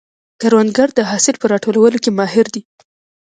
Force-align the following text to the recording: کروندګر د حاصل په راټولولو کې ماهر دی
کروندګر 0.41 0.89
د 0.95 0.99
حاصل 1.09 1.35
په 1.39 1.45
راټولولو 1.53 1.97
کې 2.03 2.11
ماهر 2.17 2.45
دی 2.53 2.61